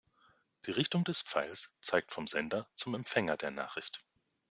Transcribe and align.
Die 0.65 0.71
Richtung 0.71 1.03
des 1.03 1.21
Pfeils 1.21 1.69
zeigt 1.79 2.11
vom 2.11 2.25
Sender 2.25 2.67
zum 2.73 2.95
Empfänger 2.95 3.37
der 3.37 3.51
Nachricht. 3.51 4.01